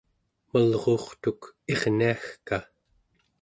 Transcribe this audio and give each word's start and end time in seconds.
malruurtuk 0.51 1.41
irniagka 1.71 2.57